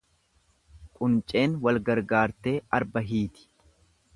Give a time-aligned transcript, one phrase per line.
[0.99, 3.47] Qunceen wal gargaartee arba hiiti.